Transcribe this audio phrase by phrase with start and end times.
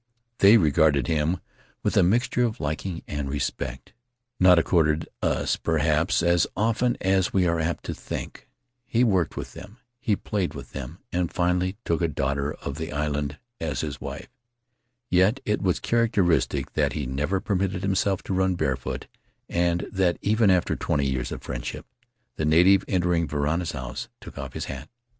[0.39, 1.41] They regarded him
[1.83, 3.93] with a mixture of liking and respect,
[4.39, 8.47] not accorded us, perhaps, as often as we are apt to think;
[8.87, 12.91] he worked with them, he played with them, and finally took a daughter of the
[12.91, 14.29] island as his wife—
[15.11, 19.05] yet it was charac teristic that he never permitted himself to run barefoot
[19.47, 21.85] and that even after twenty years of friendship
[22.37, 24.89] the native entering Varana's house took off his hat.